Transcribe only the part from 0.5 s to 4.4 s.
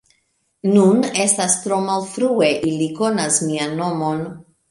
Nun, estas tro malfrue, ili konas mian nomon.